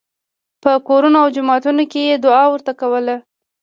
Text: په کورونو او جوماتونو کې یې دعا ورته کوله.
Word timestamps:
په 0.63 0.71
کورونو 0.87 1.17
او 1.23 1.27
جوماتونو 1.35 1.83
کې 1.91 2.01
یې 2.09 2.15
دعا 2.25 2.45
ورته 2.49 2.71
کوله. 2.81 3.15